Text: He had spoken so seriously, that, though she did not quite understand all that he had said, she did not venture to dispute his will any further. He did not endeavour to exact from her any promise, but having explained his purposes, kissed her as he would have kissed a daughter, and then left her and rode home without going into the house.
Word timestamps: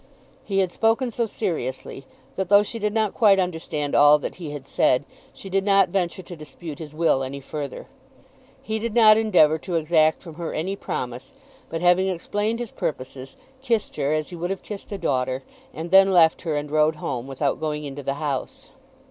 He 0.43 0.57
had 0.57 0.71
spoken 0.71 1.11
so 1.11 1.27
seriously, 1.27 2.07
that, 2.35 2.49
though 2.49 2.63
she 2.63 2.79
did 2.79 2.91
not 2.91 3.13
quite 3.13 3.39
understand 3.39 3.93
all 3.93 4.17
that 4.17 4.37
he 4.37 4.49
had 4.49 4.65
said, 4.65 5.03
she 5.31 5.47
did 5.47 5.63
not 5.63 5.89
venture 5.89 6.23
to 6.23 6.35
dispute 6.35 6.79
his 6.79 6.91
will 6.91 7.21
any 7.21 7.39
further. 7.39 7.85
He 8.63 8.79
did 8.79 8.95
not 8.95 9.15
endeavour 9.15 9.59
to 9.59 9.75
exact 9.75 10.23
from 10.23 10.33
her 10.41 10.55
any 10.55 10.75
promise, 10.75 11.35
but 11.69 11.81
having 11.81 12.07
explained 12.07 12.57
his 12.57 12.71
purposes, 12.71 13.37
kissed 13.61 13.95
her 13.97 14.11
as 14.11 14.29
he 14.29 14.35
would 14.35 14.49
have 14.49 14.63
kissed 14.63 14.91
a 14.91 14.97
daughter, 14.97 15.43
and 15.71 15.91
then 15.91 16.11
left 16.11 16.41
her 16.41 16.55
and 16.55 16.71
rode 16.71 16.95
home 16.95 17.27
without 17.27 17.59
going 17.59 17.83
into 17.85 18.01
the 18.01 18.15
house. 18.15 18.71